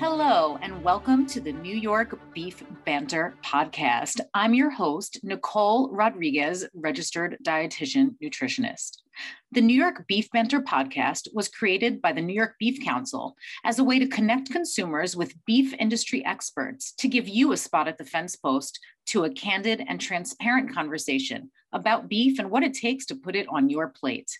[0.00, 4.20] Hello, and welcome to the New York Beef Banter podcast.
[4.32, 8.98] I'm your host, Nicole Rodriguez, registered dietitian nutritionist.
[9.50, 13.34] The New York Beef Banter podcast was created by the New York Beef Council
[13.64, 17.88] as a way to connect consumers with beef industry experts to give you a spot
[17.88, 22.74] at the fence post to a candid and transparent conversation about beef and what it
[22.74, 24.30] takes to put it on your plate.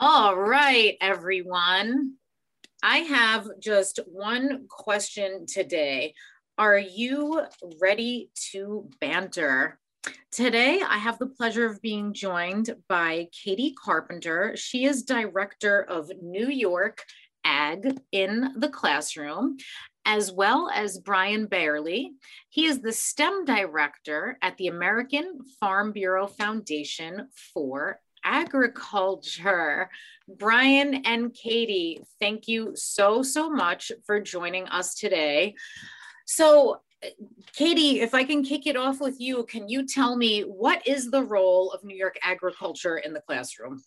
[0.00, 2.14] All right, everyone.
[2.86, 6.12] I have just one question today.
[6.58, 7.40] Are you
[7.80, 9.78] ready to banter?
[10.30, 14.54] Today, I have the pleasure of being joined by Katie Carpenter.
[14.58, 17.02] She is director of New York
[17.42, 19.56] Ag in the Classroom,
[20.04, 22.10] as well as Brian Beierle.
[22.50, 29.90] He is the STEM director at the American Farm Bureau Foundation for agriculture.
[30.28, 35.54] Brian and Katie, thank you so, so much for joining us today.
[36.26, 36.80] So,
[37.54, 41.10] Katie, if I can kick it off with you, can you tell me what is
[41.10, 43.82] the role of New York agriculture in the classroom?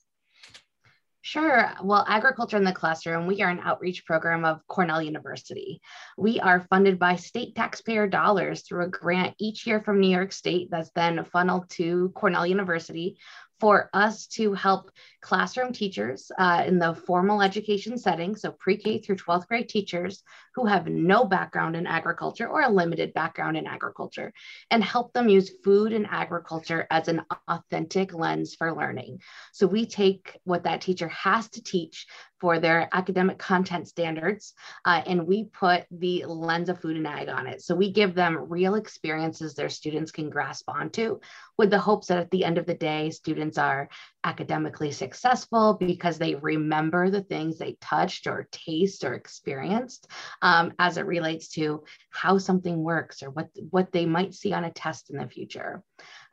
[1.27, 1.73] Sure.
[1.83, 5.81] Well, Agriculture in the Classroom, we are an outreach program of Cornell University.
[6.17, 10.31] We are funded by state taxpayer dollars through a grant each year from New York
[10.31, 13.17] State that's then funneled to Cornell University
[13.59, 14.91] for us to help
[15.21, 20.23] classroom teachers uh, in the formal education setting, so pre K through 12th grade teachers
[20.55, 24.33] who have no background in agriculture or a limited background in agriculture,
[24.71, 29.19] and help them use food and agriculture as an authentic lens for learning.
[29.53, 32.07] So we take what that teacher has to teach
[32.39, 34.53] for their academic content standards,
[34.85, 37.61] uh, and we put the lens of food and ag on it.
[37.61, 41.19] So we give them real experiences their students can grasp onto
[41.57, 43.89] with the hopes that at the end of the day, students are
[44.23, 50.07] academically successful because they remember the things they touched or taste or experienced
[50.41, 54.65] um, as it relates to how something works or what, what they might see on
[54.65, 55.81] a test in the future.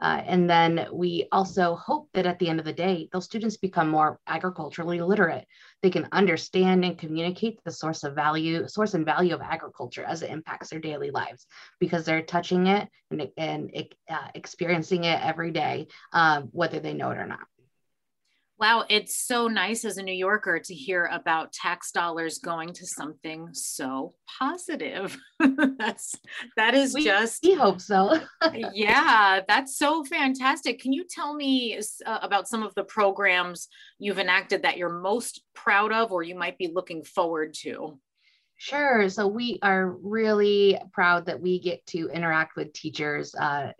[0.04, 3.56] Uh, and then we also hope that at the end of the day, those students
[3.56, 5.46] become more agriculturally literate.
[5.80, 10.20] They can understand and communicate the source of value, source and value of agriculture as
[10.20, 11.46] it impacts their daily lives
[11.80, 13.70] because they're touching it and, and
[14.10, 17.46] uh, experiencing it every day, um, whether they know it or not.
[18.60, 22.86] Wow, it's so nice as a New Yorker to hear about tax dollars going to
[22.86, 25.18] something so positive.
[25.78, 26.14] that's
[26.56, 28.20] that is we, just we hope so.
[28.72, 30.80] yeah, that's so fantastic.
[30.80, 33.66] Can you tell me uh, about some of the programs
[33.98, 37.98] you've enacted that you're most proud of or you might be looking forward to?
[38.56, 39.08] Sure.
[39.08, 43.72] So we are really proud that we get to interact with teachers uh,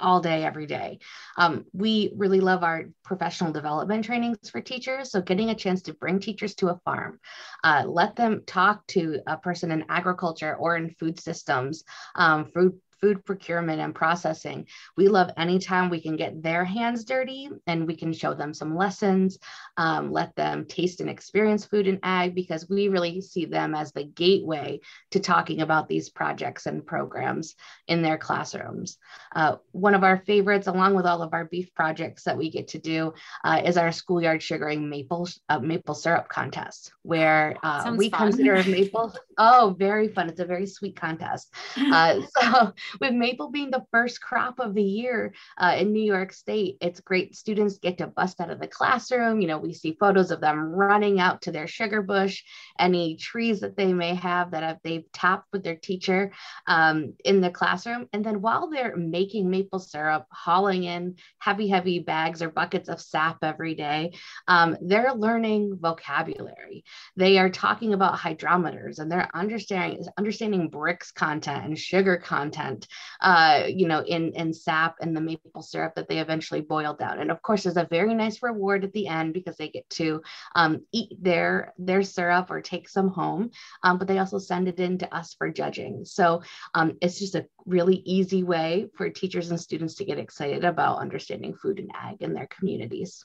[0.00, 0.98] all day, every day.
[1.36, 5.10] Um, we really love our professional development trainings for teachers.
[5.10, 7.20] So, getting a chance to bring teachers to a farm,
[7.64, 12.78] uh, let them talk to a person in agriculture or in food systems, um, food
[13.00, 14.66] food procurement and processing.
[14.96, 18.76] We love anytime we can get their hands dirty and we can show them some
[18.76, 19.38] lessons,
[19.76, 23.92] um, let them taste and experience food and ag because we really see them as
[23.92, 24.80] the gateway
[25.10, 27.54] to talking about these projects and programs
[27.88, 28.98] in their classrooms.
[29.34, 32.68] Uh, one of our favorites, along with all of our beef projects that we get
[32.68, 33.12] to do,
[33.44, 38.32] uh, is our schoolyard sugaring maple uh, maple syrup contest, where uh, we fun.
[38.32, 39.14] consider maple.
[39.38, 40.30] Oh, very fun!
[40.30, 41.52] It's a very sweet contest.
[41.96, 46.32] Uh, so with maple being the first crop of the year uh, in New York
[46.32, 47.36] State, it's great.
[47.36, 49.40] Students get to bust out of the classroom.
[49.40, 52.42] You know, we see photos of them running out to their sugar bush,
[52.78, 56.32] any trees that they may have that have, they've tapped with their teacher
[56.66, 58.08] um, in the classroom.
[58.12, 63.00] And then while they're making maple syrup, hauling in heavy, heavy bags or buckets of
[63.00, 64.12] sap every day,
[64.48, 66.84] um, they're learning vocabulary.
[67.16, 72.75] They are talking about hydrometers and they're understanding understanding Brix content and sugar content
[73.20, 77.20] uh, you know, in, in sap and the maple syrup that they eventually boil down.
[77.20, 80.20] And of course, there's a very nice reward at the end because they get to
[80.54, 83.50] um, eat their, their syrup or take some home,
[83.82, 86.04] um, but they also send it in to us for judging.
[86.04, 86.42] So
[86.74, 90.98] um, it's just a really easy way for teachers and students to get excited about
[90.98, 93.24] understanding food and ag in their communities.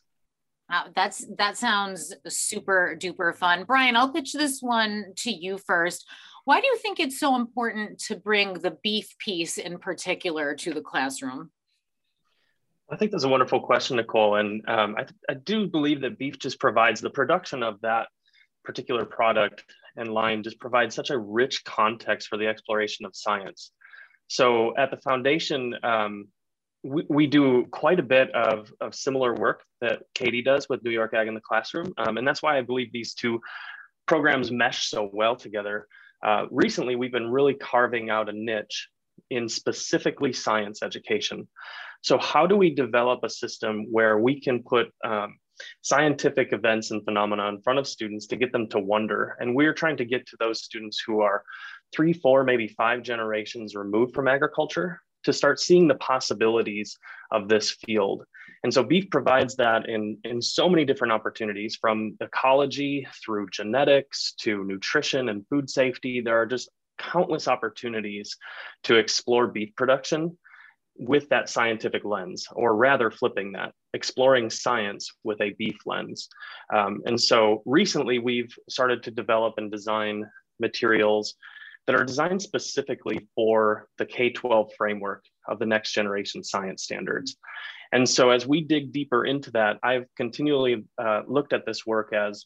[0.71, 3.65] Wow, that's that sounds super duper fun.
[3.65, 6.07] Brian, I'll pitch this one to you first.
[6.45, 10.73] Why do you think it's so important to bring the beef piece in particular to
[10.73, 11.51] the classroom?
[12.91, 14.35] I think that's a wonderful question, Nicole.
[14.35, 18.07] And um, I, I, do believe that beef just provides the production of that
[18.65, 19.63] particular product
[19.95, 23.71] and line just provides such a rich context for the exploration of science.
[24.27, 26.27] So at the foundation, um,
[26.83, 30.91] we, we do quite a bit of, of similar work that Katie does with New
[30.91, 31.93] York Ag in the Classroom.
[31.97, 33.41] Um, and that's why I believe these two
[34.05, 35.87] programs mesh so well together.
[36.23, 38.89] Uh, recently we've been really carving out a niche
[39.29, 41.47] in specifically science education.
[42.01, 45.37] So how do we develop a system where we can put um,
[45.81, 49.37] scientific events and phenomena in front of students to get them to wonder?
[49.39, 51.43] And we're trying to get to those students who are
[51.93, 56.97] three, four, maybe five generations removed from agriculture to start seeing the possibilities
[57.31, 58.25] of this field.
[58.63, 64.33] And so beef provides that in, in so many different opportunities from ecology through genetics
[64.41, 66.21] to nutrition and food safety.
[66.21, 66.69] There are just
[66.99, 68.37] countless opportunities
[68.83, 70.37] to explore beef production
[70.97, 76.29] with that scientific lens, or rather flipping that, exploring science with a beef lens.
[76.73, 80.25] Um, and so recently we've started to develop and design
[80.59, 81.33] materials
[81.87, 87.37] that are designed specifically for the K-12 framework of the next generation science standards.
[87.91, 92.13] And so as we dig deeper into that, I've continually uh, looked at this work
[92.13, 92.45] as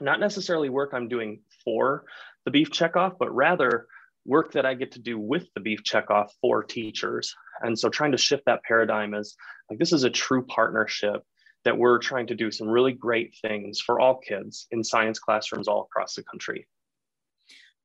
[0.00, 2.04] not necessarily work I'm doing for
[2.44, 3.86] the beef checkoff, but rather
[4.24, 7.34] work that I get to do with the beef checkoff for teachers.
[7.60, 9.36] And so trying to shift that paradigm is
[9.68, 11.22] like this is a true partnership
[11.64, 15.68] that we're trying to do some really great things for all kids in science classrooms
[15.68, 16.66] all across the country.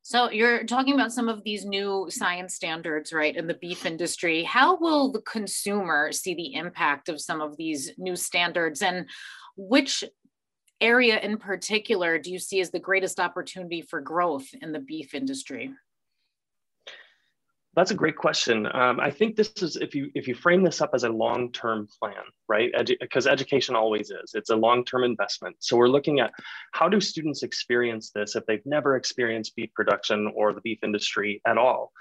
[0.07, 4.42] So you're talking about some of these new science standards, right, in the beef industry.
[4.42, 9.09] How will the consumer see the impact of some of these new standards and
[9.57, 10.06] which
[10.80, 15.13] area in particular do you see as the greatest opportunity for growth in the beef
[15.13, 15.74] industry?
[17.77, 18.68] That's a great question.
[18.74, 21.51] Um, I think this is if you if you frame this up as a long
[21.51, 22.71] term plan, right?
[23.00, 24.31] Because Edu education always is.
[24.33, 25.57] It's a long term investment.
[25.59, 26.31] So we're looking at
[26.71, 31.39] how do students experience this if they've never experienced beef production or the beef industry
[31.45, 31.91] at all.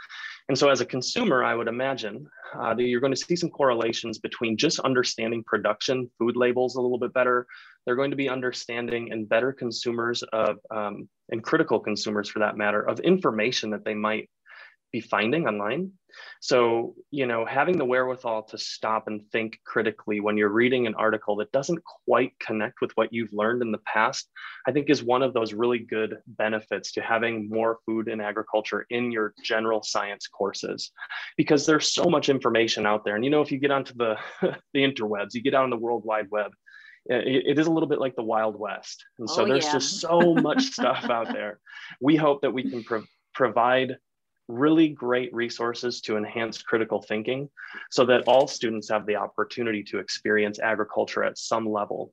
[0.49, 2.27] And so as a consumer, I would imagine
[2.59, 6.81] uh, that you're going to see some correlations between just understanding production, food labels a
[6.81, 7.47] little bit better.
[7.85, 12.57] They're going to be understanding and better consumers of, um, and critical consumers for that
[12.57, 14.31] matter, of information that they might
[14.93, 15.93] be finding online.
[16.41, 20.95] So, you know, having the wherewithal to stop and think critically when you're reading an
[20.95, 24.31] article that doesn't quite connect with what you've learned in the past,
[24.67, 28.87] I think is one of those really good benefits to having more food and agriculture
[28.91, 30.91] in your general science courses
[31.37, 33.17] because there's so much information out there.
[33.17, 34.17] And you know, if you get onto the
[34.73, 36.53] the interwebs, you get out on the World Wide Web,
[37.09, 39.05] it is a little bit like the Wild West.
[39.19, 39.73] And so oh, there's yeah.
[39.73, 41.61] just so much stuff out there.
[42.01, 43.97] We hope that we can pro- provide
[44.49, 47.49] really great resources to enhance critical thinking
[47.91, 52.13] so that all students have the opportunity to experience agriculture at some level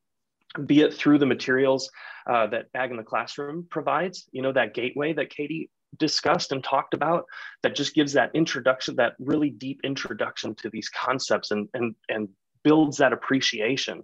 [0.65, 1.89] be it through the materials
[2.27, 6.63] uh, that ag in the classroom provides you know that gateway that katie discussed and
[6.63, 7.25] talked about
[7.61, 12.29] that just gives that introduction that really deep introduction to these concepts and and and
[12.63, 14.03] builds that appreciation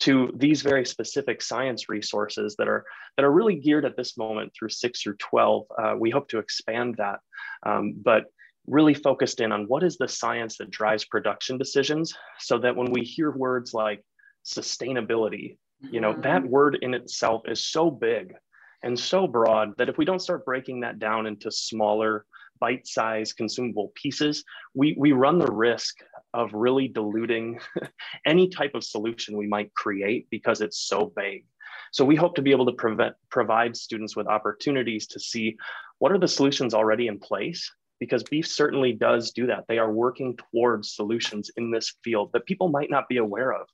[0.00, 2.84] to these very specific science resources that are
[3.16, 6.38] that are really geared at this moment through 6 through 12 uh, we hope to
[6.38, 7.20] expand that
[7.64, 8.24] um, but
[8.66, 12.90] really focused in on what is the science that drives production decisions so that when
[12.90, 14.02] we hear words like
[14.44, 15.56] sustainability
[15.90, 16.22] you know mm-hmm.
[16.22, 18.34] that word in itself is so big
[18.82, 22.24] and so broad that if we don't start breaking that down into smaller
[22.60, 24.44] bite-sized consumable pieces
[24.74, 25.96] we we run the risk
[26.34, 27.58] of really diluting
[28.26, 31.46] any type of solution we might create because it's so vague.
[31.92, 35.56] So we hope to be able to prevent, provide students with opportunities to see
[35.98, 39.64] what are the solutions already in place because beef certainly does do that.
[39.68, 43.68] They are working towards solutions in this field that people might not be aware of.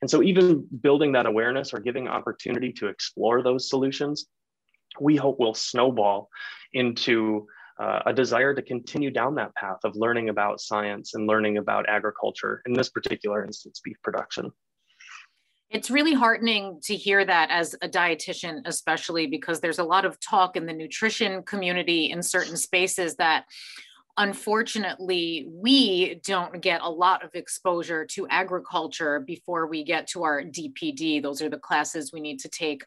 [0.00, 4.26] And so even building that awareness or giving opportunity to explore those solutions,
[5.00, 6.28] we hope will snowball
[6.72, 7.46] into
[7.78, 11.88] uh, a desire to continue down that path of learning about science and learning about
[11.88, 14.50] agriculture, in this particular instance, beef production.
[15.68, 20.18] It's really heartening to hear that as a dietitian, especially because there's a lot of
[20.20, 23.46] talk in the nutrition community in certain spaces that
[24.18, 30.42] unfortunately, we don't get a lot of exposure to agriculture before we get to our
[30.42, 31.22] DPD.
[31.22, 32.84] Those are the classes we need to take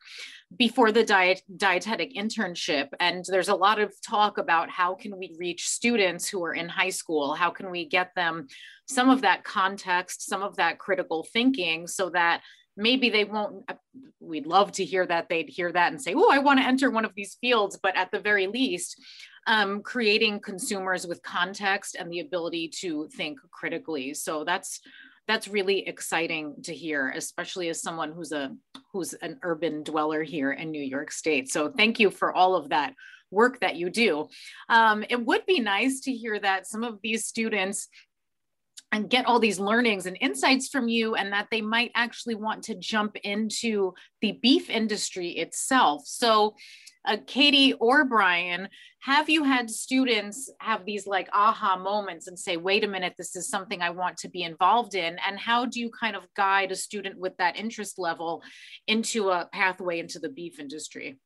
[0.57, 2.89] before the diet dietetic internship.
[3.00, 6.67] And there's a lot of talk about how can we reach students who are in
[6.67, 7.33] high school?
[7.33, 8.48] How can we get them
[8.88, 12.41] some of that context, some of that critical thinking so that
[12.79, 13.74] maybe they won't uh,
[14.19, 16.89] we'd love to hear that they'd hear that and say oh i want to enter
[16.89, 19.00] one of these fields but at the very least
[19.49, 24.13] um, creating consumers with context and the ability to think critically.
[24.13, 24.79] So that's
[25.27, 28.55] that's really exciting to hear, especially as someone who's a
[28.93, 31.51] who's an urban dweller here in New York State.
[31.51, 32.93] So thank you for all of that
[33.31, 34.27] work that you do.
[34.69, 37.87] Um, it would be nice to hear that some of these students
[38.91, 42.63] and get all these learnings and insights from you and that they might actually want
[42.63, 46.03] to jump into the beef industry itself.
[46.05, 46.55] So
[47.05, 48.67] uh, Katie or Brian,
[49.01, 53.35] have you had students have these like aha moments and say, wait a minute, this
[53.35, 55.17] is something I want to be involved in?
[55.25, 58.43] And how do you kind of guide a student with that interest level
[58.87, 61.17] into a pathway into the beef industry?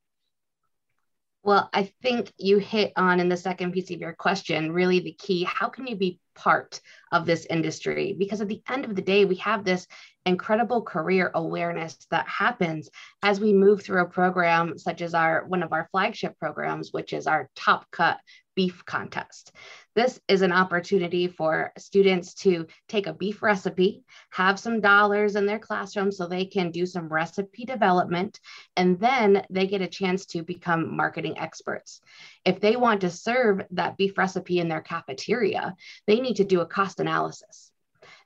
[1.42, 5.14] Well, I think you hit on in the second piece of your question really the
[5.14, 8.16] key how can you be part of this industry?
[8.18, 9.88] Because at the end of the day, we have this
[10.26, 12.90] incredible career awareness that happens
[13.22, 17.14] as we move through a program such as our one of our flagship programs, which
[17.14, 18.20] is our Top Cut
[18.56, 19.52] beef contest.
[19.96, 25.46] This is an opportunity for students to take a beef recipe, have some dollars in
[25.46, 28.40] their classroom so they can do some recipe development,
[28.76, 32.02] and then they get a chance to become marketing experts.
[32.46, 35.76] If they want to serve that beef recipe in their cafeteria,
[36.08, 37.72] they need to do a cost analysis.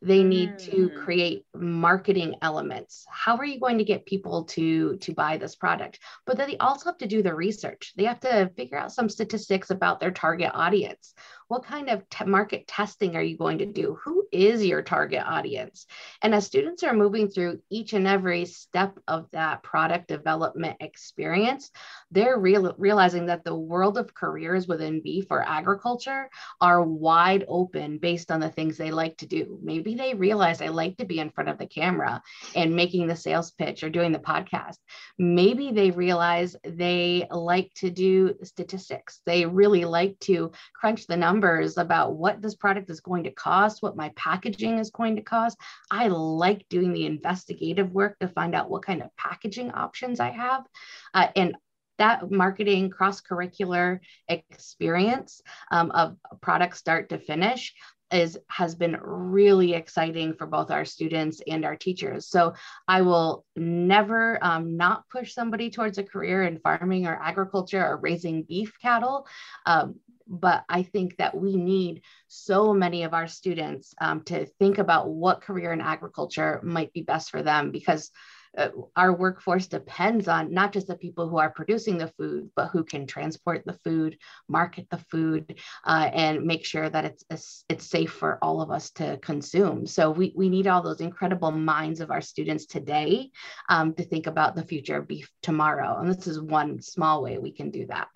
[0.02, 0.72] They need mm.
[0.72, 3.06] to create marketing elements.
[3.10, 6.00] How are you going to get people to, to buy this product?
[6.26, 7.94] But then they also have to do the research.
[7.96, 11.14] They have to figure out some statistics about their target audience.
[11.48, 13.98] What kind of te- market testing are you going to do?
[14.04, 15.86] Who is your target audience?
[16.22, 21.72] And as students are moving through each and every step of that product development experience,
[22.12, 27.98] they're real- realizing that the world of careers within beef or agriculture are wide open
[27.98, 29.58] based on the things they like to do.
[29.64, 32.22] Maybe they realize they like to be in front of the camera
[32.56, 34.78] and making the sales pitch or doing the podcast.
[35.18, 39.22] Maybe they realize they like to do statistics.
[39.26, 43.32] They really like to crunch the numbers numbers about what this product is going to
[43.32, 45.56] cost, what my packaging is going to cost.
[45.92, 50.32] I like doing the investigative work to find out what kind of packaging options I
[50.32, 50.66] have.
[51.14, 51.56] Uh, and
[52.00, 55.42] that marketing cross curricular experience
[55.72, 57.74] um, of product start to finish
[58.12, 62.54] is has been really exciting for both our students and our teachers so
[62.88, 67.98] i will never um, not push somebody towards a career in farming or agriculture or
[67.98, 69.28] raising beef cattle
[69.66, 69.96] um,
[70.30, 75.10] but I think that we need so many of our students um, to think about
[75.10, 78.12] what career in agriculture might be best for them because
[78.58, 82.70] uh, our workforce depends on not just the people who are producing the food, but
[82.70, 84.18] who can transport the food,
[84.48, 88.90] market the food, uh, and make sure that it's it's safe for all of us
[88.92, 89.86] to consume.
[89.86, 93.30] So we, we need all those incredible minds of our students today
[93.70, 96.00] um, to think about the future of beef tomorrow.
[96.00, 98.08] And this is one small way we can do that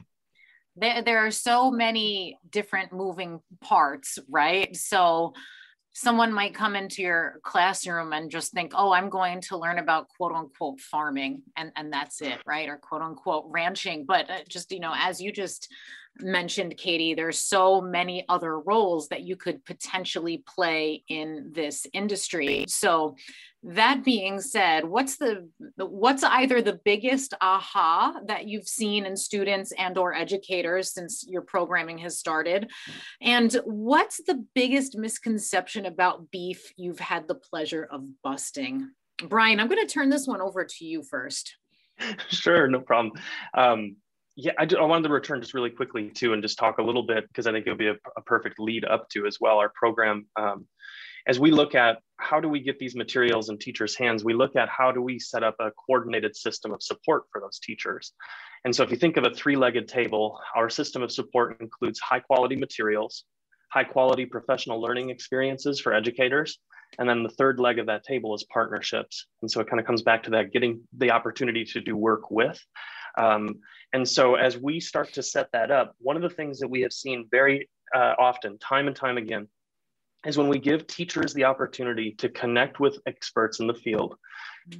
[0.75, 4.75] there, there are so many different moving parts, right?
[4.75, 5.34] So
[5.94, 10.08] someone might come into your classroom and just think, oh, I'm going to learn about
[10.16, 12.70] quote unquote farming and, and that's it, right?
[12.70, 14.06] Or quote unquote ranching.
[14.06, 15.70] But uh, just, you know, as you just
[16.20, 22.65] mentioned, Katie, there's so many other roles that you could potentially play in this industry.
[22.68, 23.15] So
[23.63, 29.72] that being said what's the what's either the biggest aha that you've seen in students
[29.77, 32.72] and or educators since your programming has started?
[33.22, 38.89] And what's the biggest misconception about beef you've had the pleasure of busting?
[39.27, 41.56] Brian i'm going to turn this one over to you first.
[42.30, 43.13] Sure no problem.
[43.53, 43.98] Um,
[44.41, 46.83] yeah I, do, I wanted to return just really quickly too and just talk a
[46.83, 49.57] little bit because i think it'll be a, a, perfect lead up to as well
[49.57, 50.65] our program um,
[51.27, 54.55] as we look at how do we get these materials in teachers' hands, we look
[54.55, 58.13] at how do we set up a coordinated system of support for those teachers.
[58.65, 62.19] And so if you think of a three-legged table, our system of support includes high
[62.19, 63.25] quality materials,
[63.71, 66.60] high quality professional learning experiences for educators,
[67.00, 69.27] and then the third leg of that table is partnerships.
[69.41, 72.29] And so it kind of comes back to that getting the opportunity to do work
[72.29, 72.60] with.
[73.18, 73.60] Um,
[73.94, 76.82] and so as we start to set that up, one of the things that we
[76.82, 79.48] have seen very uh, often, time and time again,
[80.25, 84.15] is when we give teachers the opportunity to connect with experts in the field,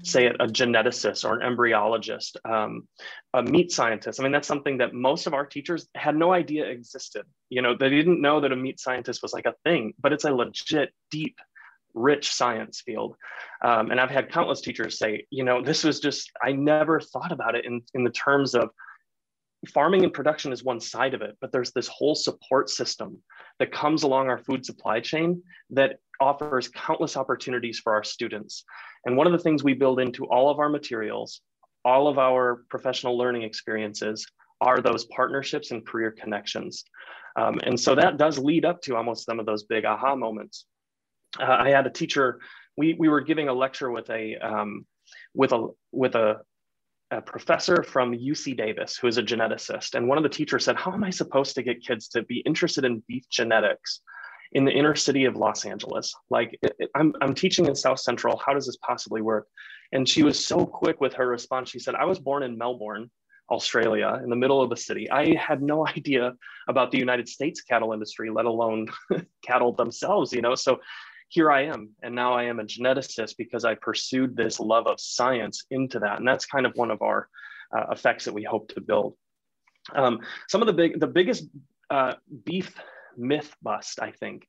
[0.04, 2.88] say a geneticist or an embryologist, um,
[3.34, 4.20] a meat scientist.
[4.20, 7.26] I mean, that's something that most of our teachers had no idea existed.
[7.50, 10.26] You know, they didn't know that a meat scientist was like a thing, but it's
[10.26, 11.40] a legit, deep,
[11.94, 13.16] rich science field.
[13.64, 17.32] Um, and I've had countless teachers say, you know, this was just, I never thought
[17.32, 18.70] about it in, in the terms of
[19.70, 23.18] farming and production is one side of it, but there's this whole support system
[23.60, 28.64] that comes along our food supply chain that offers countless opportunities for our students.
[29.06, 31.42] And one of the things we build into all of our materials,
[31.86, 34.26] all of our professional learning experiences
[34.62, 36.84] are those partnerships and career connections.
[37.36, 40.66] Um, and so that does lead up to almost some of those big aha moments.
[41.40, 42.40] Uh, I had a teacher,
[42.78, 44.86] we, we were giving a lecture with a, um,
[45.34, 46.42] with a, with a
[47.12, 49.96] a professor from UC Davis who is a geneticist.
[49.96, 52.40] And one of the teachers said, How am I supposed to get kids to be
[52.40, 54.02] interested in beef genetics
[54.54, 56.16] in the inner city of Los Angeles?
[56.30, 56.58] Like,
[56.96, 58.42] I'm, I'm teaching in South Central.
[58.44, 59.48] How does this possibly work?
[59.92, 61.70] And she was so quick with her response.
[61.70, 63.12] She said, I was born in Melbourne,
[63.50, 65.12] Australia in the middle of the city.
[65.12, 66.34] I had no idea
[66.70, 68.88] about the United States cattle industry, let alone
[69.46, 70.56] cattle themselves, you know.
[70.56, 70.80] So
[71.32, 71.92] here I am.
[72.04, 76.20] And now I am a geneticist because I pursued this love of science into that.
[76.20, 77.30] And that's kind of one of our
[77.76, 79.16] uh, effects that we hope to build.
[79.96, 80.20] Um,
[80.50, 81.46] some of the big, the biggest
[81.90, 82.76] uh, beef
[83.18, 84.46] myth bust, I think,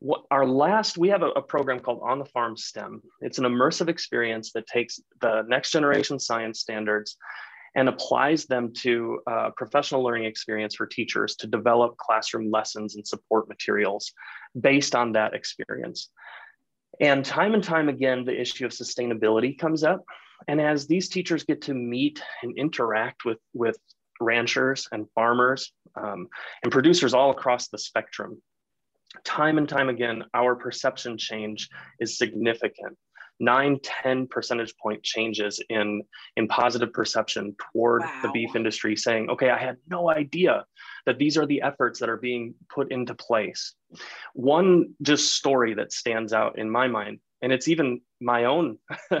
[0.00, 3.44] what our last we have a, a, program called on the farm stem it's an
[3.44, 7.18] immersive experience that takes the next generation science standards
[7.74, 13.06] and applies them to a professional learning experience for teachers to develop classroom lessons and
[13.06, 14.12] support materials
[14.60, 16.10] based on that experience
[17.00, 20.04] and time and time again the issue of sustainability comes up
[20.48, 23.78] and as these teachers get to meet and interact with with
[24.20, 26.28] ranchers and farmers um,
[26.62, 28.40] and producers all across the spectrum
[29.24, 32.96] time and time again, our perception change is significant.
[33.42, 36.02] Nine, 10 percentage point changes in,
[36.36, 38.20] in positive perception toward wow.
[38.22, 40.66] the beef industry saying, okay, I had no idea
[41.06, 43.74] that these are the efforts that are being put into place.
[44.34, 48.78] One just story that stands out in my mind, and it's even my own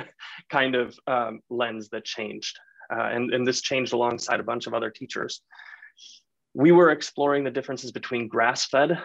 [0.50, 2.58] kind of um, lens that changed.
[2.92, 5.40] Uh, and, and this changed alongside a bunch of other teachers.
[6.52, 9.00] We were exploring the differences between grass fed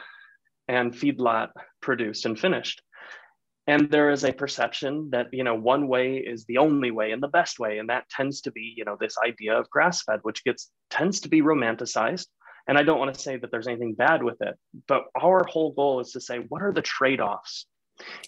[0.67, 1.49] and feedlot
[1.81, 2.81] produced and finished.
[3.67, 7.21] And there is a perception that, you know, one way is the only way and
[7.21, 7.79] the best way.
[7.79, 11.19] And that tends to be, you know, this idea of grass fed, which gets tends
[11.21, 12.27] to be romanticized.
[12.67, 14.55] And I don't want to say that there's anything bad with it,
[14.87, 17.65] but our whole goal is to say, what are the trade offs?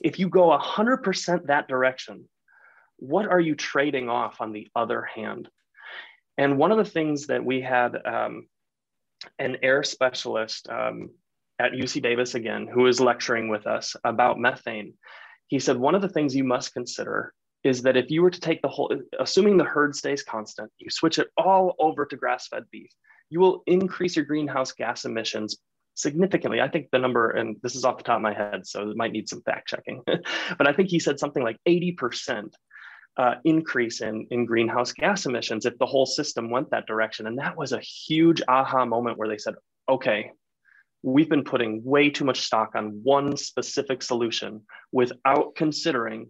[0.02, 2.28] If you go 100% that direction,
[2.98, 5.50] what are you trading off on the other hand?
[6.38, 8.48] And one of the things that we had um,
[9.40, 11.10] an air specialist um,
[11.60, 14.94] at UC Davis again, who is lecturing with us about methane.
[15.48, 18.40] He said, one of the things you must consider is that if you were to
[18.40, 22.48] take the whole, assuming the herd stays constant, you switch it all over to grass
[22.48, 22.92] fed beef,
[23.30, 25.58] you will increase your greenhouse gas emissions
[25.96, 26.62] significantly.
[26.62, 28.98] I think the number, and this is off the top of my head, so it
[28.98, 30.04] might need some fact checking,
[30.58, 32.54] but I think he said something like 80%
[33.18, 37.26] uh, increase in, in greenhouse gas emissions if the whole system went that direction.
[37.26, 39.56] And that was a huge aha moment where they said,
[39.90, 40.32] okay,
[41.08, 46.28] we've been putting way too much stock on one specific solution without considering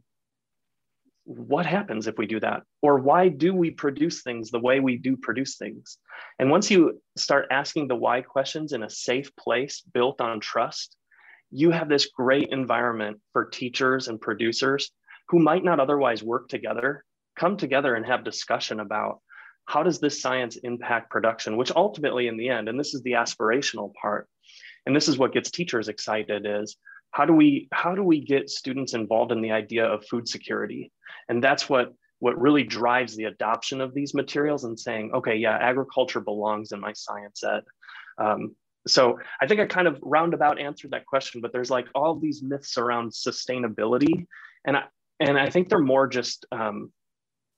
[1.26, 4.96] what happens if we do that or why do we produce things the way we
[4.96, 5.98] do produce things?
[6.38, 10.96] And once you start asking the why questions in a safe place built on trust
[11.50, 14.92] you have this great environment for teachers and producers
[15.30, 17.04] who might not otherwise work together
[17.38, 19.22] come together and have discussion about
[19.66, 23.14] how does this science impact production which ultimately in the end and this is the
[23.14, 24.28] aspirational part
[24.88, 26.78] and this is what gets teachers excited is
[27.12, 30.92] how do we how do we get students involved in the idea of food security?
[31.28, 35.58] And that's what what really drives the adoption of these materials and saying okay yeah
[35.58, 37.64] agriculture belongs in my science ed.
[38.18, 38.56] Um,
[38.88, 42.42] so i think i kind of roundabout answered that question but there's like all these
[42.42, 44.26] myths around sustainability.
[44.66, 44.84] And i
[45.20, 46.92] and i think they're more just um,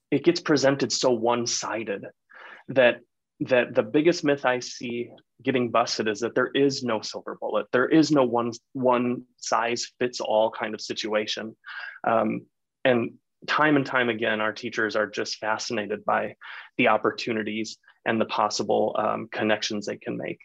[0.09, 2.05] it gets presented so one-sided
[2.69, 3.01] that
[3.41, 5.11] that the biggest myth I see
[5.43, 7.67] getting busted is that there is no silver bullet.
[7.71, 11.55] There is no one one size fits all kind of situation.
[12.05, 12.45] Um,
[12.83, 13.13] and
[13.47, 16.35] time and time again, our teachers are just fascinated by
[16.77, 20.39] the opportunities and the possible um, connections they can make.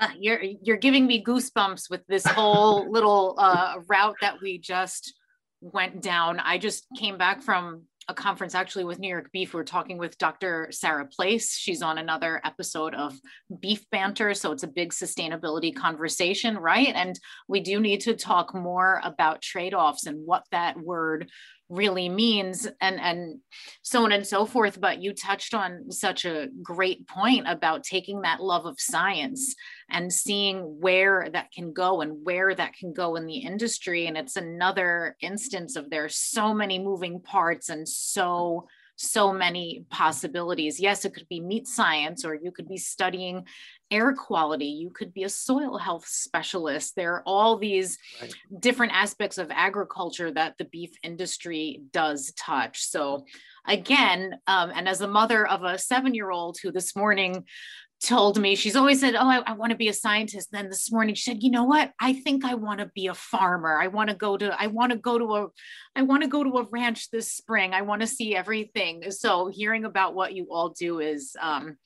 [0.00, 5.14] Uh, you're you're giving me goosebumps with this whole little uh, route that we just
[5.60, 6.38] went down.
[6.38, 9.52] I just came back from a conference actually with New York Beef.
[9.52, 10.68] We're talking with Dr.
[10.70, 11.54] Sara Place.
[11.54, 13.18] She's on another episode of
[13.60, 14.32] Beef Banter.
[14.32, 16.94] So it's a big sustainability conversation, right?
[16.94, 17.18] And
[17.48, 21.28] we do need to talk more about trade offs and what that word
[21.68, 23.40] really means and and
[23.82, 28.22] so on and so forth but you touched on such a great point about taking
[28.22, 29.54] that love of science
[29.90, 34.06] and seeing where that can go and where that can go in the industry.
[34.06, 40.80] And it's another instance of there's so many moving parts and so so many possibilities.
[40.80, 43.44] Yes, it could be meat science, or you could be studying
[43.90, 44.66] air quality.
[44.66, 46.96] You could be a soil health specialist.
[46.96, 48.34] There are all these right.
[48.58, 52.82] different aspects of agriculture that the beef industry does touch.
[52.82, 53.24] So,
[53.66, 57.44] again, um, and as a mother of a seven year old who this morning
[58.02, 60.92] told me she's always said oh i, I want to be a scientist then this
[60.92, 63.88] morning she said you know what i think i want to be a farmer i
[63.88, 65.46] want to go to i want to go to a
[65.96, 69.48] i want to go to a ranch this spring i want to see everything so
[69.48, 71.76] hearing about what you all do is um,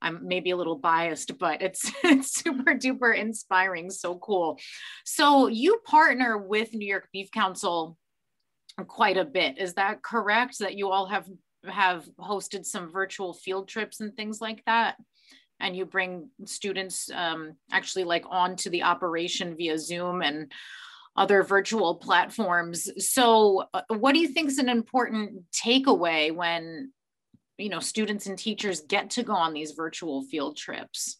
[0.00, 3.90] I'm maybe a little biased, but it's, it's super duper inspiring.
[3.90, 4.60] So cool.
[5.04, 7.96] So you partner with New York Beef Council
[8.86, 9.58] quite a bit.
[9.58, 10.60] Is that correct?
[10.60, 11.26] That you all have
[11.68, 14.94] have hosted some virtual field trips and things like that
[15.60, 20.52] and you bring students um, actually like onto the operation via zoom and
[21.16, 22.88] other virtual platforms.
[23.04, 26.92] So uh, what do you think is an important takeaway when
[27.58, 31.18] you know students and teachers get to go on these virtual field trips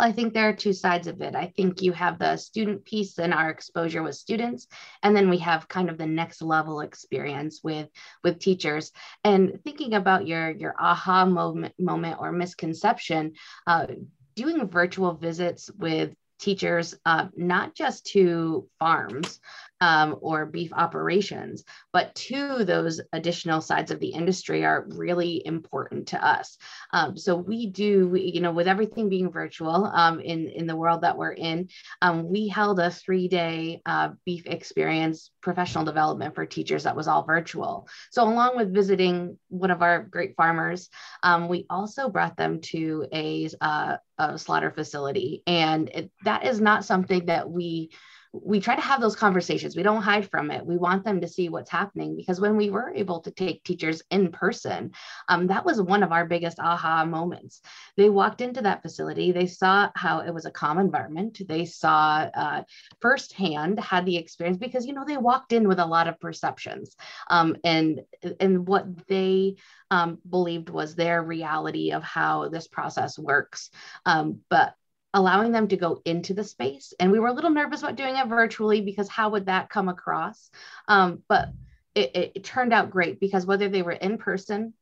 [0.00, 1.34] I think there are two sides of it.
[1.34, 4.66] I think you have the student piece and our exposure with students,
[5.02, 7.88] and then we have kind of the next level experience with
[8.24, 8.92] with teachers.
[9.24, 13.34] And thinking about your your aha moment moment or misconception,
[13.66, 13.86] uh,
[14.34, 19.40] doing virtual visits with teachers, uh, not just to farms,
[19.80, 21.64] um, or beef operations.
[21.92, 26.58] But two, those additional sides of the industry are really important to us.
[26.92, 31.02] Um, so we do, you know, with everything being virtual um, in, in the world
[31.02, 31.68] that we're in,
[32.02, 37.08] um, we held a three day uh, beef experience professional development for teachers that was
[37.08, 37.88] all virtual.
[38.10, 40.88] So along with visiting one of our great farmers,
[41.22, 45.42] um, we also brought them to a, uh, a slaughter facility.
[45.46, 47.90] And it, that is not something that we
[48.32, 49.76] we try to have those conversations.
[49.76, 50.64] We don't hide from it.
[50.64, 54.02] We want them to see what's happening because when we were able to take teachers
[54.10, 54.92] in person,
[55.28, 57.60] um, that was one of our biggest aha moments.
[57.96, 61.40] They walked into that facility, they saw how it was a calm environment.
[61.46, 62.62] They saw uh,
[63.00, 66.96] firsthand, had the experience because you know they walked in with a lot of perceptions,
[67.28, 68.02] um, and
[68.38, 69.56] and what they
[69.90, 73.70] um, believed was their reality of how this process works.
[74.06, 74.74] Um, but
[75.12, 76.94] allowing them to go into the space.
[77.00, 79.88] And we were a little nervous about doing it virtually because how would that come
[79.88, 80.50] across?
[80.88, 81.48] Um, but
[81.94, 84.74] it, it, it, turned out great because whether they were in person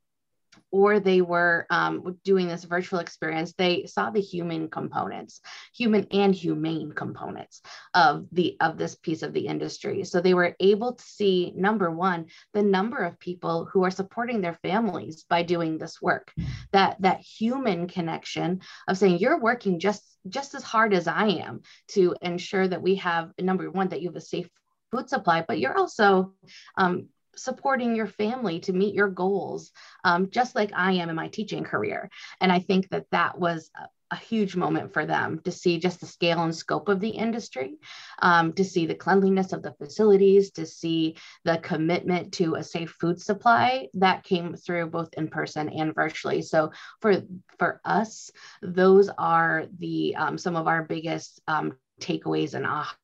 [0.70, 5.40] or they were um, doing this virtual experience, they saw the human components,
[5.74, 7.62] human and humane components
[7.94, 10.04] of the of this piece of the industry.
[10.04, 14.40] So they were able to see number one, the number of people who are supporting
[14.40, 16.33] their families by doing this work.
[16.72, 21.62] That that human connection of saying you're working just just as hard as I am
[21.88, 24.48] to ensure that we have number one that you have a safe
[24.90, 26.35] food supply, but you're also
[26.76, 29.72] um, supporting your family to meet your goals,
[30.05, 32.11] um, just like I am in my teaching career.
[32.40, 33.70] And I think that that was
[34.11, 37.77] a, huge moment for them to see just the scale and scope of the industry,
[38.20, 42.96] um, to see the cleanliness of the facilities, to see the commitment to a safe
[42.98, 46.40] food supply that came through both in person and virtually.
[46.40, 46.72] So
[47.03, 47.22] for
[47.59, 48.31] for us,
[48.62, 52.96] those are the um, some of our biggest um, takeaways and aha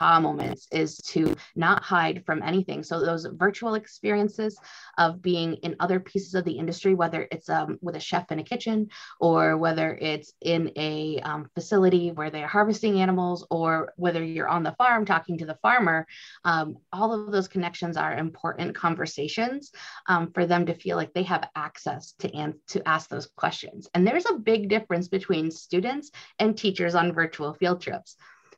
[0.00, 2.82] aha moments is to not hide from anything.
[2.82, 4.58] So those virtual experiences
[4.98, 8.38] of being in other pieces of the industry, whether it's um, with a chef in
[8.38, 8.88] a kitchen
[9.20, 14.62] or whether it's in a um, facility where they're harvesting animals or whether you're on
[14.62, 16.06] the farm talking to the farmer,
[16.44, 19.72] um, all of those connections are important conversations
[20.06, 23.88] um, for them to feel like they have access to, an- to ask those questions.
[23.94, 28.16] And there's a big difference between students and teachers on virtual field trips.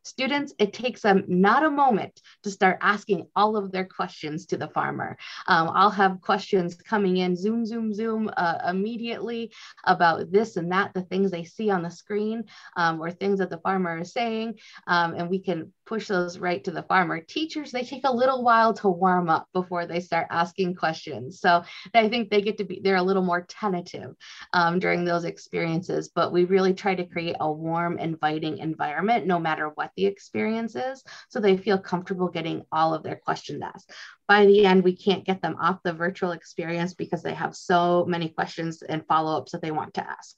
[0.08, 4.56] Students, it takes them not a moment to start asking all of their questions to
[4.56, 5.18] the farmer.
[5.46, 9.52] Um, I'll have questions coming in, zoom, zoom, zoom, uh, immediately
[9.84, 12.44] about this and that, the things they see on the screen
[12.76, 16.62] um, or things that the farmer is saying, um, and we can push those right
[16.64, 17.18] to the farmer.
[17.18, 21.40] Teachers, they take a little while to warm up before they start asking questions.
[21.40, 24.14] So I think they get to be, they're a little more tentative
[24.52, 29.38] um, during those experiences, but we really try to create a warm, inviting environment no
[29.38, 31.02] matter what the experience is.
[31.30, 33.90] So they feel comfortable getting all of their questions asked.
[34.26, 38.04] By the end, we can't get them off the virtual experience because they have so
[38.06, 40.36] many questions and follow-ups that they want to ask.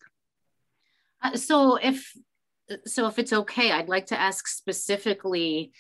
[1.23, 2.15] Uh, so if
[2.87, 5.73] so if it's okay, I'd like to ask specifically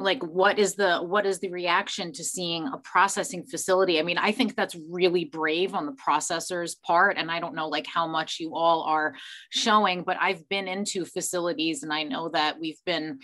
[0.00, 4.16] like what is the what is the reaction to seeing a processing facility i mean
[4.16, 8.06] i think that's really brave on the processor's part and i don't know like how
[8.06, 9.14] much you all are
[9.50, 13.18] showing but i've been into facilities and i know that we've been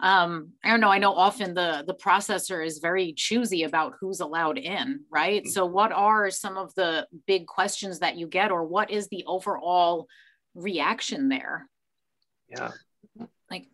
[0.00, 0.88] um, I don't know.
[0.88, 5.44] I know often the the processor is very choosy about who's allowed in, right?
[5.44, 5.48] Mm.
[5.48, 9.22] So, what are some of the big questions that you get, or what is the
[9.26, 10.08] overall
[10.54, 11.68] reaction there?
[12.52, 12.70] Yeah.
[13.50, 13.66] Like,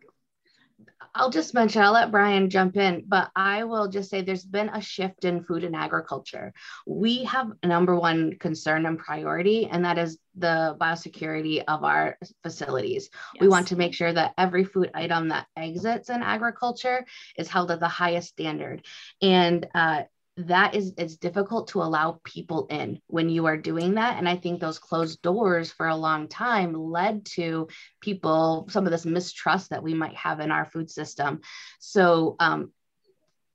[1.14, 4.68] I'll just mention, I'll let Brian jump in, but I will just say there's been
[4.68, 6.52] a shift in food and agriculture.
[6.86, 12.16] We have a number one concern and priority, and that is the biosecurity of our
[12.44, 13.10] facilities.
[13.34, 13.40] Yes.
[13.40, 17.04] We want to make sure that every food item that exits in agriculture
[17.36, 18.86] is held at the highest standard.
[19.20, 20.02] And uh,
[20.46, 24.36] that is it's difficult to allow people in when you are doing that and i
[24.36, 27.66] think those closed doors for a long time led to
[28.00, 31.40] people some of this mistrust that we might have in our food system
[31.80, 32.70] so um,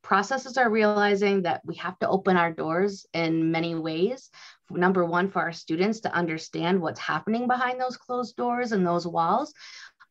[0.02, 4.30] processes are realizing that we have to open our doors in many ways.
[4.70, 9.08] Number one, for our students to understand what's happening behind those closed doors and those
[9.08, 9.54] walls,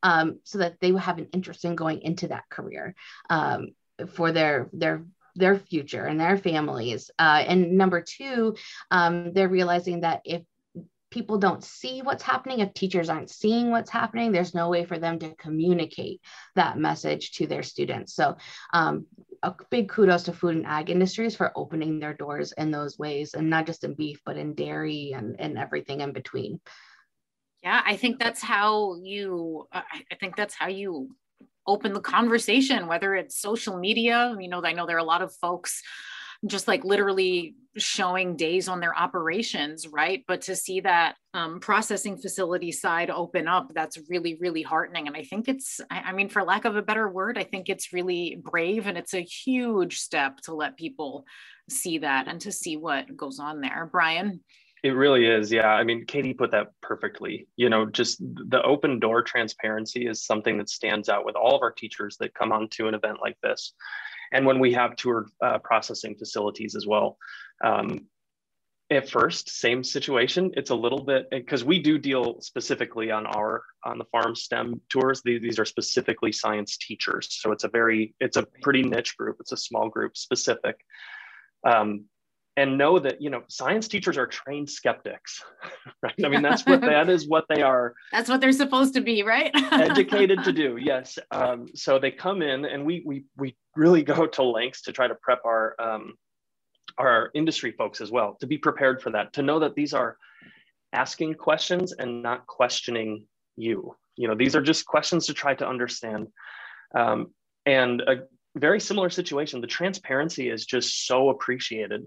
[0.02, 2.94] um, so that they have an interest in going into that career
[3.30, 3.68] um,
[4.14, 7.10] for their their their future and their families.
[7.18, 8.56] Uh, and number two,
[8.90, 10.42] um, they're realizing that if
[11.10, 14.98] people don't see what's happening, if teachers aren't seeing what's happening, there's no way for
[14.98, 16.20] them to communicate
[16.56, 18.14] that message to their students.
[18.14, 18.36] So,
[18.72, 19.06] um,
[19.42, 23.34] a big kudos to food and ag industries for opening their doors in those ways,
[23.34, 26.60] and not just in beef, but in dairy and, and everything in between.
[27.62, 31.14] Yeah, I think that's how you, I think that's how you
[31.66, 34.36] open the conversation, whether it's social media.
[34.38, 35.82] You know, I know there are a lot of folks
[36.46, 40.24] just like literally showing days on their operations, right?
[40.26, 45.06] But to see that um, processing facility side open up, that's really, really heartening.
[45.06, 47.68] And I think it's, I, I mean, for lack of a better word, I think
[47.68, 51.24] it's really brave and it's a huge step to let people
[51.70, 53.88] see that and to see what goes on there.
[53.90, 54.40] Brian?
[54.82, 55.52] It really is.
[55.52, 55.68] Yeah.
[55.68, 57.46] I mean, Katie put that perfectly.
[57.56, 61.62] You know, just the open door transparency is something that stands out with all of
[61.62, 63.74] our teachers that come on to an event like this.
[64.32, 67.16] And when we have tour uh, processing facilities as well.
[67.62, 68.06] Um,
[68.90, 70.50] at first, same situation.
[70.54, 74.80] It's a little bit because we do deal specifically on our on the farm STEM
[74.90, 75.22] tours.
[75.24, 79.36] These, these are specifically science teachers, so it's a very it's a pretty niche group.
[79.40, 80.84] It's a small group specific.
[81.64, 82.04] Um,
[82.56, 85.42] and know that you know science teachers are trained skeptics
[86.02, 86.14] right?
[86.24, 89.22] I mean that's what that is what they are that's what they're supposed to be
[89.22, 89.50] right?
[89.72, 91.18] educated to do yes.
[91.30, 95.08] Um, so they come in and we we we really go to lengths to try
[95.08, 96.14] to prep our um,
[96.98, 100.16] our industry folks as well to be prepared for that to know that these are
[100.92, 103.24] asking questions and not questioning
[103.56, 103.96] you.
[104.16, 106.28] You know these are just questions to try to understand.
[106.94, 107.28] Um,
[107.64, 108.24] and a
[108.56, 109.62] very similar situation.
[109.62, 112.06] The transparency is just so appreciated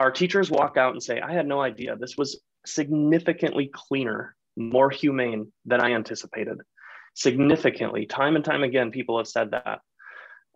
[0.00, 4.90] our teachers walk out and say, I had no idea this was significantly cleaner, more
[4.90, 6.58] humane than I anticipated.
[7.14, 9.80] Significantly, time and time again, people have said that.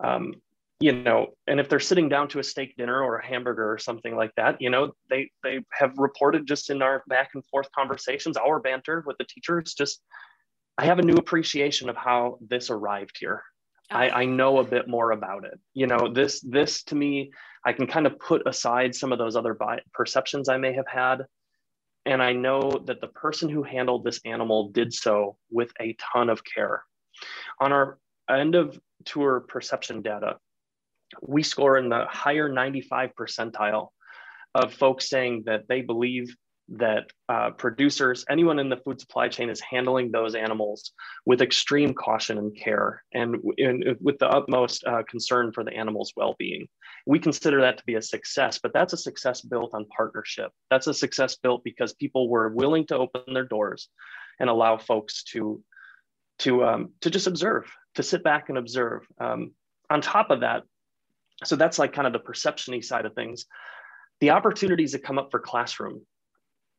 [0.03, 0.35] Um,
[0.79, 3.79] you know, and if they're sitting down to a steak dinner or a hamburger or
[3.79, 7.69] something like that, you know, they they have reported just in our back and forth
[7.77, 10.03] conversations, our banter with the teachers, just
[10.79, 13.43] I have a new appreciation of how this arrived here.
[13.91, 15.61] I, I know a bit more about it.
[15.75, 17.33] You know, this this to me,
[17.65, 20.87] I can kind of put aside some of those other bi- perceptions I may have
[20.87, 21.27] had,
[22.07, 26.31] and I know that the person who handled this animal did so with a ton
[26.31, 26.83] of care.
[27.61, 30.39] On our end of tour perception data,
[31.21, 33.89] we score in the higher 95 percentile
[34.55, 36.35] of folks saying that they believe
[36.71, 40.93] that uh, producers, anyone in the food supply chain is handling those animals
[41.27, 46.13] with extreme caution and care and, and with the utmost uh, concern for the animal's
[46.17, 46.69] well-being.
[47.07, 50.53] We consider that to be a success, but that's a success built on partnership.
[50.71, 53.89] That's a success built because people were willing to open their doors
[54.39, 55.63] and allow folks to,
[56.41, 59.03] to, um, to just observe, to sit back and observe.
[59.21, 59.53] Um,
[59.91, 60.63] on top of that,
[61.43, 63.47] so that's like kind of the perception side of things.
[64.21, 66.03] The opportunities that come up for classroom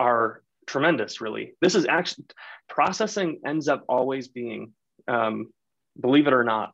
[0.01, 1.53] are tremendous, really.
[1.61, 2.25] This is actually
[2.67, 4.73] processing ends up always being,
[5.07, 5.51] um,
[5.99, 6.73] believe it or not,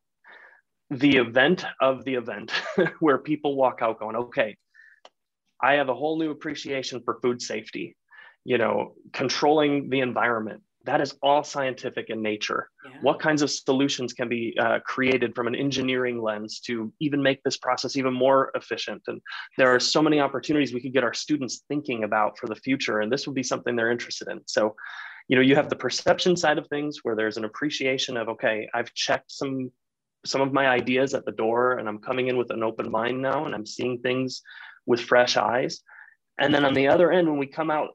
[0.89, 2.51] the event of the event
[3.01, 4.55] where people walk out going, okay,
[5.61, 7.97] I have a whole new appreciation for food safety,
[8.45, 12.69] you know, controlling the environment, that is all scientific in nature.
[12.83, 12.97] Yeah.
[13.01, 17.43] What kinds of solutions can be uh, created from an engineering lens to even make
[17.43, 19.03] this process even more efficient?
[19.07, 19.21] And
[19.57, 23.01] there are so many opportunities we could get our students thinking about for the future,
[23.01, 24.39] and this would be something they're interested in.
[24.47, 24.75] So,
[25.27, 28.67] you know, you have the perception side of things where there's an appreciation of, okay,
[28.73, 29.71] I've checked some
[30.25, 33.21] some of my ideas at the door, and I'm coming in with an open mind
[33.21, 34.41] now, and I'm seeing things
[34.85, 35.81] with fresh eyes.
[36.39, 37.89] And then on the other end, when we come out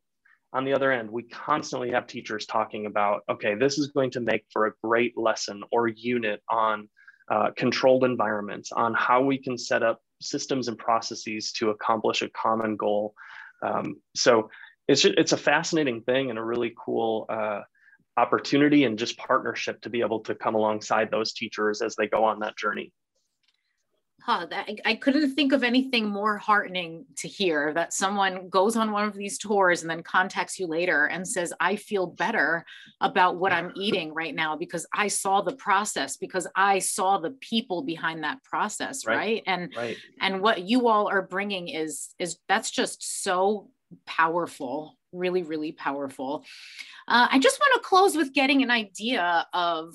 [0.53, 4.21] on the other end, we constantly have teachers talking about, okay, this is going to
[4.21, 6.89] make for a great lesson or unit on
[7.31, 12.29] uh, controlled environments, on how we can set up systems and processes to accomplish a
[12.31, 13.15] common goal.
[13.63, 14.51] Um, so
[14.89, 17.61] it's, it's a fascinating thing and a really cool uh,
[18.17, 22.25] opportunity and just partnership to be able to come alongside those teachers as they go
[22.25, 22.93] on that journey
[24.25, 28.93] huh, that, I couldn't think of anything more heartening to hear that someone goes on
[28.93, 32.65] one of these tours and then contacts you later and says, I feel better
[33.01, 37.33] about what I'm eating right now because I saw the process, because I saw the
[37.33, 39.05] people behind that process.
[39.05, 39.17] Right.
[39.17, 39.43] right?
[39.47, 39.97] And, right.
[40.21, 43.71] and what you all are bringing is, is that's just so
[44.07, 46.45] powerful, really, really powerful.
[47.09, 49.95] Uh, I just want to close with getting an idea of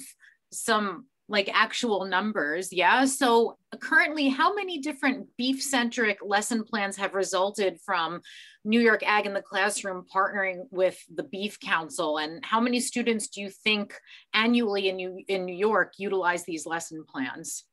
[0.51, 2.71] some like actual numbers.
[2.71, 3.05] Yeah.
[3.05, 8.21] So currently, how many different beef centric lesson plans have resulted from
[8.63, 12.17] New York Ag in the Classroom partnering with the Beef Council?
[12.17, 13.93] And how many students do you think
[14.33, 17.65] annually in New, in New York utilize these lesson plans?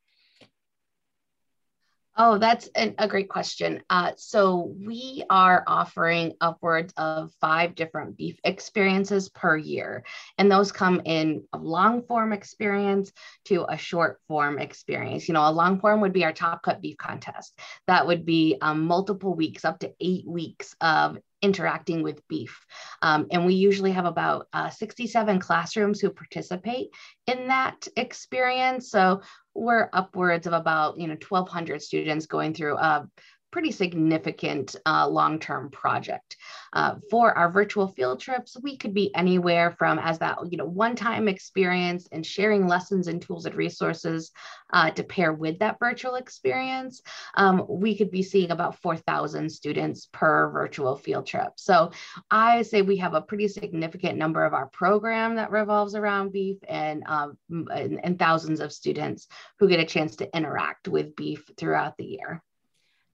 [2.17, 3.83] Oh, that's an, a great question.
[3.89, 10.05] Uh, so we are offering upwards of five different beef experiences per year,
[10.37, 13.11] and those come in a long form experience
[13.45, 15.27] to a short form experience.
[15.27, 17.59] You know, a long form would be our top cut beef contest.
[17.87, 22.65] That would be um, multiple weeks, up to eight weeks of interacting with beef.
[23.01, 26.89] Um, and we usually have about uh, 67 classrooms who participate
[27.27, 28.89] in that experience.
[28.89, 29.21] So
[29.53, 33.07] we're upwards of about, you know, 1,200 students going through a
[33.55, 36.35] pretty significant uh, long-term project.
[36.73, 40.65] Uh, for our virtual field trips, we could be anywhere from as that you know
[40.65, 44.31] one-time experience and sharing lessons and tools and resources
[44.73, 47.01] uh, to pair with that virtual experience.
[47.35, 51.53] Um, we could be seeing about 4,000 students per virtual field trip.
[51.55, 51.91] So
[52.29, 56.57] I say we have a pretty significant number of our program that revolves around beef
[56.67, 61.49] and, um, and, and thousands of students who get a chance to interact with beef
[61.57, 62.43] throughout the year.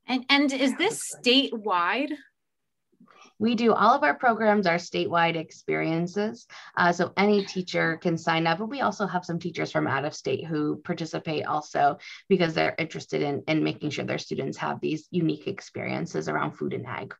[0.08, 2.12] And, and is this statewide?
[3.40, 6.46] We do all of our programs are statewide experiences.
[6.78, 8.60] Uh, so any teacher can sign up.
[8.60, 11.98] But we also have some teachers from out of state who participate also
[12.30, 16.74] because they're interested in, in making sure their students have these unique experiences around food
[16.74, 17.16] and ag.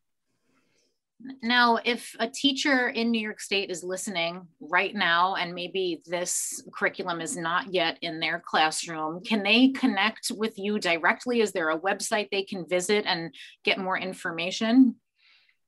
[1.44, 6.64] Now, if a teacher in New York State is listening right now, and maybe this
[6.74, 11.42] curriculum is not yet in their classroom, can they connect with you directly?
[11.42, 14.96] Is there a website they can visit and get more information?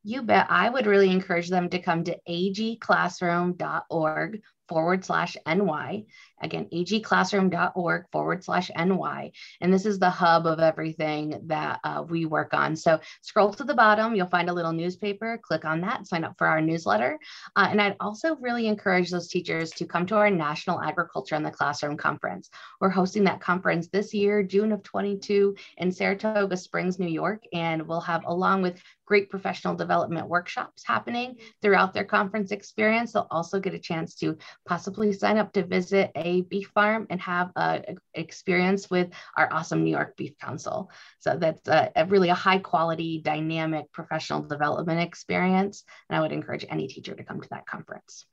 [0.03, 0.47] You bet.
[0.49, 6.05] I would really encourage them to come to agclassroom.org forward slash NY.
[6.41, 9.31] Again, agclassroom.org forward slash NY.
[9.61, 12.75] And this is the hub of everything that uh, we work on.
[12.75, 16.35] So scroll to the bottom, you'll find a little newspaper, click on that, sign up
[16.37, 17.17] for our newsletter.
[17.55, 21.43] Uh, and I'd also really encourage those teachers to come to our National Agriculture in
[21.43, 22.49] the Classroom Conference.
[22.81, 27.43] We're hosting that conference this year, June of 22 in Saratoga Springs, New York.
[27.53, 33.13] And we'll have, along with great professional development workshops happening throughout their conference experience.
[33.13, 37.21] They'll also get a chance to possibly sign up to visit a beef farm and
[37.21, 40.89] have an experience with our awesome New York Beef Council.
[41.19, 45.83] So that's a, a really a high quality, dynamic professional development experience.
[46.09, 48.25] And I would encourage any teacher to come to that conference.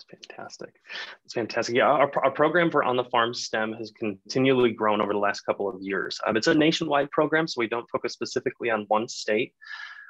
[0.00, 0.74] That's fantastic.
[1.22, 1.76] That's fantastic.
[1.76, 5.40] Yeah, our, our program for On the Farm STEM has continually grown over the last
[5.40, 6.18] couple of years.
[6.26, 9.54] Um, it's a nationwide program, so we don't focus specifically on one state.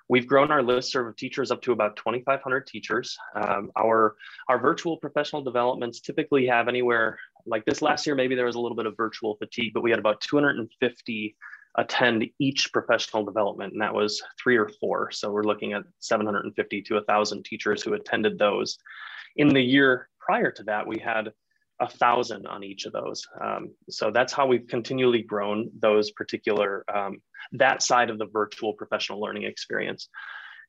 [0.08, 3.16] We've grown our list of teachers up to about 2,500 teachers.
[3.34, 4.16] Um, our,
[4.48, 8.60] our virtual professional developments typically have anywhere, like this last year, maybe there was a
[8.60, 11.36] little bit of virtual fatigue, but we had about 250
[11.76, 15.10] attend each professional development, and that was three or four.
[15.12, 18.78] So we're looking at 750 to 1,000 teachers who attended those.
[19.36, 21.32] In the year prior to that, we had
[21.80, 23.26] a thousand on each of those.
[23.42, 28.74] Um, so that's how we've continually grown those particular, um, that side of the virtual
[28.74, 30.08] professional learning experience.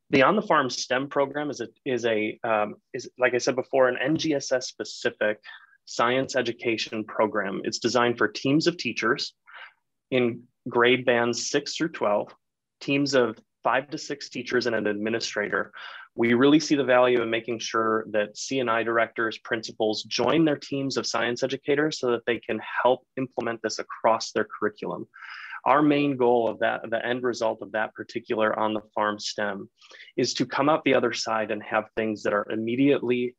[0.09, 3.55] The On the Farm STEM program is a, is a um, is like I said
[3.55, 5.39] before, an NGSS specific
[5.85, 7.61] science education program.
[7.63, 9.33] It's designed for teams of teachers
[10.11, 12.33] in grade bands six through 12,
[12.81, 15.71] teams of five to six teachers and an administrator
[16.15, 20.97] we really see the value in making sure that C&I directors, principals join their teams
[20.97, 25.07] of science educators so that they can help implement this across their curriculum.
[25.65, 29.69] Our main goal of that, the end result of that particular on the farm STEM
[30.17, 33.35] is to come out the other side and have things that are immediately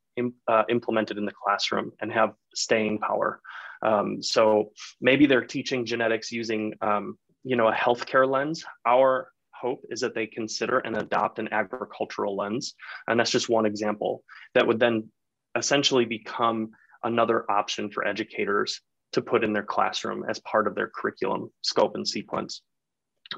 [0.47, 3.41] uh, implemented in the classroom and have staying power.
[3.85, 8.63] Um, so maybe they're teaching genetics using um, you know, a healthcare lens.
[8.85, 9.27] Our
[9.63, 12.75] hope is that they consider and adopt an agricultural lens.
[13.07, 14.23] And that's just one example
[14.53, 15.09] that would then
[15.57, 16.71] essentially become
[17.03, 18.81] another option for educators
[19.13, 22.61] to put in their classroom as part of their curriculum scope and sequence.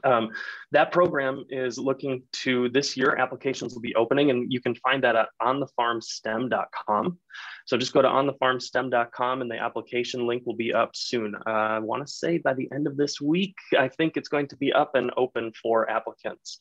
[0.04, 0.30] Um,
[0.72, 5.04] that program is looking to this year, applications will be opening, and you can find
[5.04, 7.18] that at onthefarmstem.com.
[7.66, 11.36] So just go to onthefarmstem.com, and the application link will be up soon.
[11.36, 14.48] Uh, I want to say by the end of this week, I think it's going
[14.50, 16.60] to be up and open for applicants.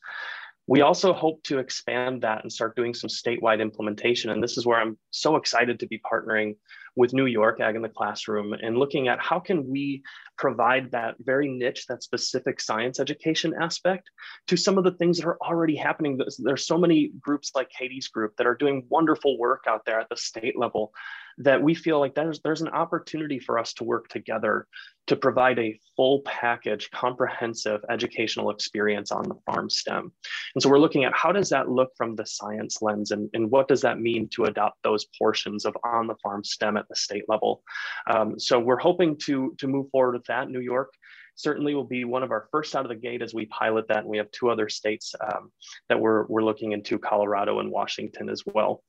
[0.67, 4.31] We also hope to expand that and start doing some statewide implementation.
[4.31, 6.55] And this is where I'm so excited to be partnering
[6.95, 10.01] with New York Ag in the Classroom and looking at how can we
[10.37, 14.09] provide that very niche, that specific science education aspect
[14.47, 16.19] to some of the things that are already happening.
[16.39, 20.09] There's so many groups like Katie's group that are doing wonderful work out there at
[20.09, 20.93] the state level
[21.37, 24.67] that we feel like there's there's an opportunity for us to work together
[25.07, 30.11] to provide a full package comprehensive educational experience on the farm stem
[30.55, 33.51] and so we're looking at how does that look from the science lens and, and
[33.51, 36.95] what does that mean to adopt those portions of on the farm stem at the
[36.95, 37.63] state level.
[38.09, 40.49] Um, so we're hoping to to move forward with that.
[40.49, 40.91] New york
[41.35, 43.99] certainly will be one of our first out of the gate as we pilot that
[43.99, 45.51] and we have two other states um,
[45.89, 48.83] that we're, we're looking into colorado and washington as well.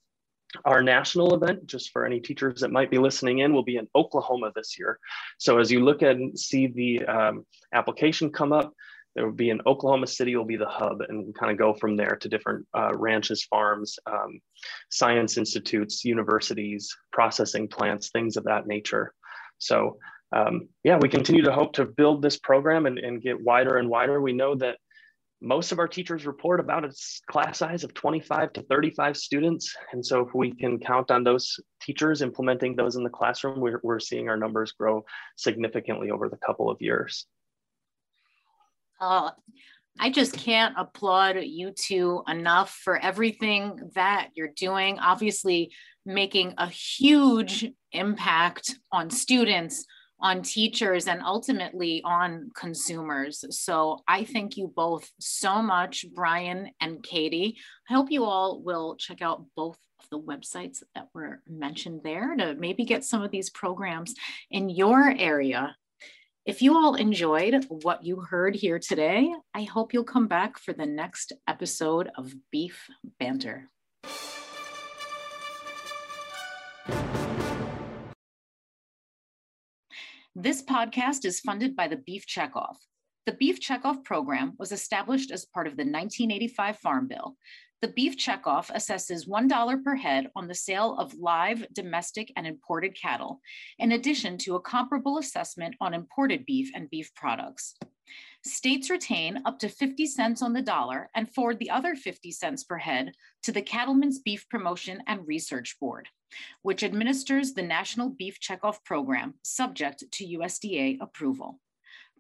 [0.64, 3.88] Our national event, just for any teachers that might be listening in, will be in
[3.94, 4.98] Oklahoma this year.
[5.38, 8.72] So as you look and see the um, application come up,
[9.16, 11.72] there will be in Oklahoma City will be the hub, and we kind of go
[11.72, 14.38] from there to different uh, ranches, farms, um,
[14.90, 19.14] science institutes, universities, processing plants, things of that nature.
[19.58, 19.96] So
[20.32, 23.88] um, yeah, we continue to hope to build this program and, and get wider and
[23.88, 24.20] wider.
[24.20, 24.76] We know that
[25.40, 26.92] most of our teachers report about a
[27.30, 29.74] class size of 25 to 35 students.
[29.92, 33.80] And so if we can count on those teachers implementing those in the classroom, we're,
[33.82, 35.04] we're seeing our numbers grow
[35.36, 37.26] significantly over the couple of years.
[39.00, 39.30] Uh,
[39.98, 44.98] I just can't applaud you two enough for everything that you're doing.
[44.98, 45.72] Obviously,
[46.04, 49.86] making a huge impact on students,
[50.20, 53.44] on teachers and ultimately on consumers.
[53.50, 57.58] So I thank you both so much, Brian and Katie.
[57.88, 62.34] I hope you all will check out both of the websites that were mentioned there
[62.36, 64.14] to maybe get some of these programs
[64.50, 65.76] in your area.
[66.46, 70.72] If you all enjoyed what you heard here today, I hope you'll come back for
[70.72, 72.86] the next episode of Beef
[73.18, 73.68] Banter.
[80.36, 82.76] This podcast is funded by the Beef Checkoff.
[83.24, 87.36] The Beef Checkoff program was established as part of the 1985 Farm Bill.
[87.82, 92.98] The Beef Checkoff assesses $1 per head on the sale of live, domestic, and imported
[93.00, 93.40] cattle,
[93.78, 97.76] in addition to a comparable assessment on imported beef and beef products.
[98.44, 102.64] States retain up to 50 cents on the dollar and forward the other 50 cents
[102.64, 103.12] per head
[103.42, 106.08] to the Cattlemen's Beef Promotion and Research Board
[106.62, 111.60] which administers the National Beef Checkoff Program subject to USDA approval.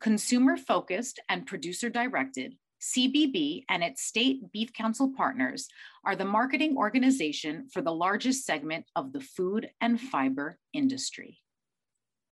[0.00, 2.54] Consumer focused and producer directed,
[2.94, 5.68] CBB and its state beef council partners
[6.04, 11.38] are the marketing organization for the largest segment of the food and fiber industry.